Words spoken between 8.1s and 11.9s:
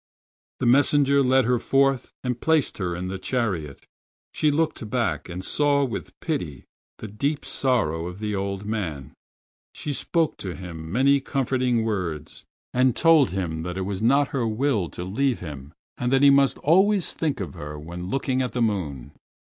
the old man. She spoke to him many comforting